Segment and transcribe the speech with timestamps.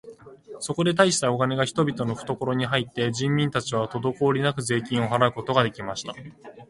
[0.61, 6.15] そこで大したお金が人々のふところに入って、人民たちはとどこおりなく税金を払うことが出来ました。